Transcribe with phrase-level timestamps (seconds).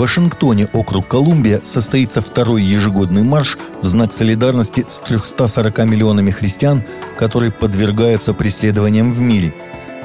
[0.00, 6.84] Вашингтоне, округ Колумбия, состоится второй ежегодный марш в знак солидарности с 340 миллионами христиан,
[7.18, 9.52] которые подвергаются преследованиям в мире.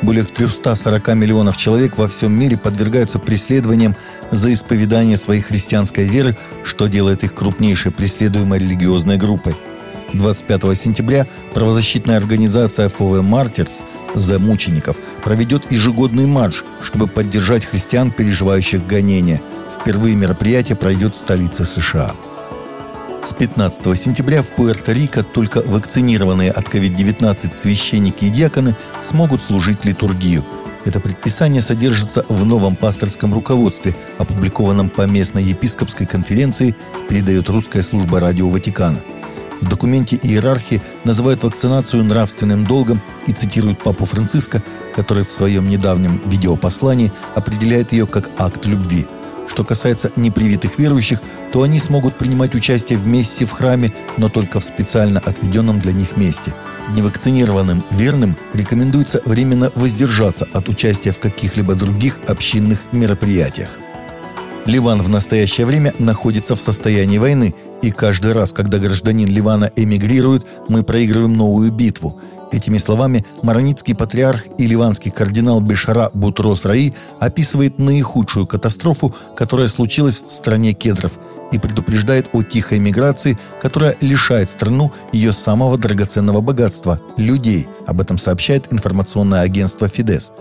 [0.00, 3.94] Более 340 миллионов человек во всем мире подвергаются преследованиям
[4.30, 9.54] за исповедание своей христианской веры, что делает их крупнейшей преследуемой религиозной группой.
[10.12, 13.80] 25 сентября правозащитная организация ФОВ «Мартирс»
[14.14, 19.40] за мучеников проведет ежегодный марш, чтобы поддержать христиан, переживающих гонения.
[19.74, 22.14] Впервые мероприятие пройдет в столице США.
[23.24, 30.44] С 15 сентября в Пуэрто-Рико только вакцинированные от COVID-19 священники и диаконы смогут служить литургию.
[30.84, 36.74] Это предписание содержится в новом пасторском руководстве, опубликованном по местной епископской конференции,
[37.08, 38.98] передает русская служба радио Ватикана–
[39.62, 44.62] в документе иерархии называют вакцинацию нравственным долгом и цитируют папу Франциска,
[44.94, 49.06] который в своем недавнем видеопослании определяет ее как акт любви.
[49.48, 51.20] Что касается непривитых верующих,
[51.52, 55.92] то они смогут принимать участие в мессе в храме, но только в специально отведенном для
[55.92, 56.52] них месте.
[56.90, 63.78] Невакцинированным верным рекомендуется временно воздержаться от участия в каких-либо других общинных мероприятиях.
[64.64, 70.46] Ливан в настоящее время находится в состоянии войны, и каждый раз, когда гражданин Ливана эмигрирует,
[70.68, 72.20] мы проигрываем новую битву.
[72.52, 80.22] Этими словами маронитский патриарх и ливанский кардинал Бешара Бутрос Раи описывает наихудшую катастрофу, которая случилась
[80.24, 81.12] в стране кедров,
[81.50, 87.68] и предупреждает о тихой миграции, которая лишает страну ее самого драгоценного богатства– людей.
[87.86, 90.32] Об этом сообщает информационное агентство «Фидес».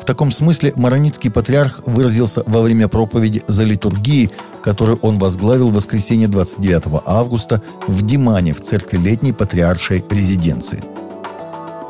[0.00, 4.30] В таком смысле Мароницкий патриарх выразился во время проповеди за литургией,
[4.62, 10.82] которую он возглавил в воскресенье 29 августа в Димане в церкви летней патриаршей резиденции.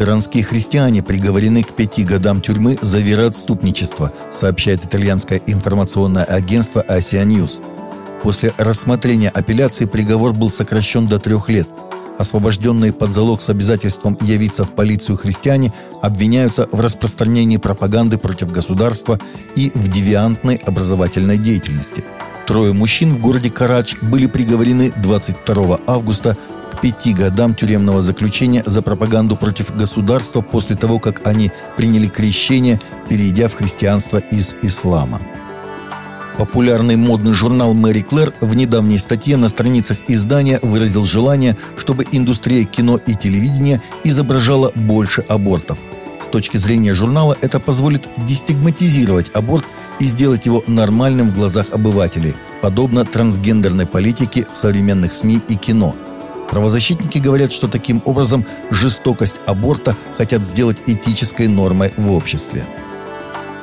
[0.01, 7.63] Иранские христиане приговорены к пяти годам тюрьмы за вероотступничество, сообщает итальянское информационное агентство Asia News.
[8.23, 11.69] После рассмотрения апелляции приговор был сокращен до трех лет–
[12.19, 15.73] освобожденные под залог с обязательством явиться в полицию христиане,
[16.03, 19.19] обвиняются в распространении пропаганды против государства
[19.57, 22.05] и в девиантной образовательной деятельности.
[22.47, 26.37] Трое мужчин в городе Карач были приговорены 22 августа
[26.73, 32.81] к пяти годам тюремного заключения за пропаганду против государства после того, как они приняли крещение,
[33.09, 35.21] перейдя в христианство из ислама.
[36.39, 42.65] Популярный модный журнал «Мэри Клэр» в недавней статье на страницах издания выразил желание, чтобы индустрия
[42.65, 45.79] кино и телевидения изображала больше абортов.
[46.23, 49.65] С точки зрения журнала это позволит дестигматизировать аборт
[49.99, 55.97] и сделать его нормальным в глазах обывателей, подобно трансгендерной политике в современных СМИ и кино–
[56.51, 62.67] Правозащитники говорят, что таким образом жестокость аборта хотят сделать этической нормой в обществе.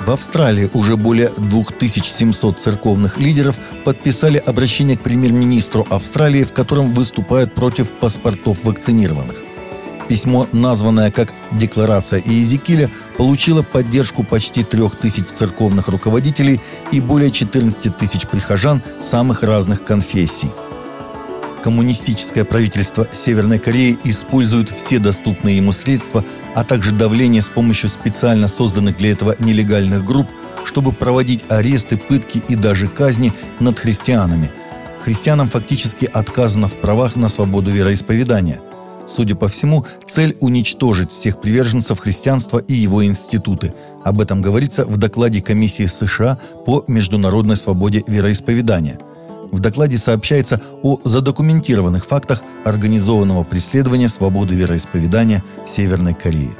[0.05, 7.55] В Австралии уже более 2700 церковных лидеров подписали обращение к премьер-министру Австралии, в котором выступают
[7.55, 9.37] против паспортов вакцинированных.
[10.07, 16.61] Письмо, названное как «Декларация Иезекииля», получило поддержку почти трех тысяч церковных руководителей
[16.91, 20.51] и более 14 тысяч прихожан самых разных конфессий–
[21.65, 28.47] коммунистическое правительство Северной Кореи использует все доступные ему средства, а также давление с помощью специально
[28.47, 30.27] созданных для этого нелегальных групп,
[30.63, 34.51] чтобы проводить аресты, пытки и даже казни над христианами.
[35.03, 38.59] Христианам фактически отказано в правах на свободу вероисповедания.
[39.07, 43.73] Судя по всему, цель уничтожить всех приверженцев христианства и его институты.
[44.03, 46.37] Об этом говорится в докладе Комиссии США
[46.67, 48.99] по международной свободе вероисповедания–
[49.51, 56.55] в докладе сообщается о задокументированных фактах организованного преследования свободы вероисповедания в Северной Корее.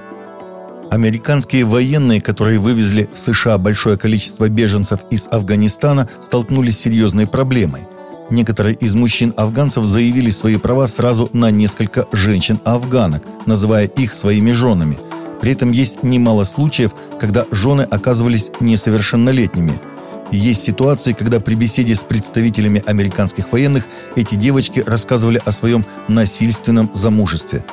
[0.91, 7.88] Американские военные, которые вывезли в США большое количество беженцев из Афганистана, столкнулись с серьезной проблемой.
[8.29, 14.97] Некоторые из мужчин-афганцев заявили свои права сразу на несколько женщин-афганок, называя их своими женами.
[15.41, 19.73] При этом есть немало случаев, когда жены оказывались несовершеннолетними–
[20.31, 23.85] есть ситуации, когда при беседе с представителями американских военных
[24.16, 27.64] эти девочки рассказывали о своем насильственном замужестве.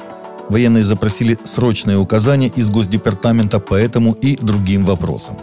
[0.48, 5.38] Военные запросили срочные указания из Госдепартамента по этому и другим вопросам.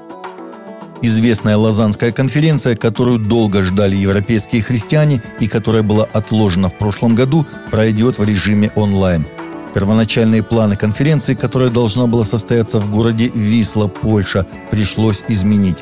[1.01, 7.45] Известная Лозаннская конференция, которую долго ждали европейские христиане и которая была отложена в прошлом году,
[7.71, 9.25] пройдет в режиме онлайн.
[9.73, 15.77] Первоначальные планы конференции, которая должна была состояться в городе Висла, Польша, пришлось изменить.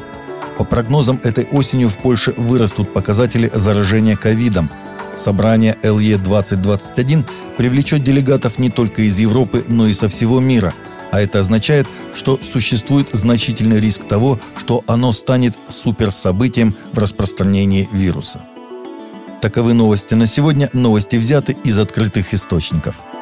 [0.57, 4.69] По прогнозам, этой осенью в Польше вырастут показатели заражения ковидом.
[5.15, 7.25] Собрание ЛЕ-2021
[7.57, 10.74] привлечет делегатов не только из Европы, но и со всего мира.
[11.09, 18.42] а это означает, что существует значительный риск того, что оно станет суперсобытием в распространении вируса.
[19.42, 20.69] Таковы новости на сегодня.
[20.74, 22.98] Новости взяты из открытых источников–